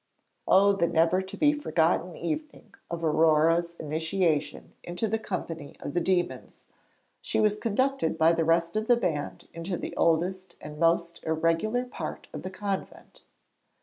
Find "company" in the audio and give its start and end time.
5.19-5.75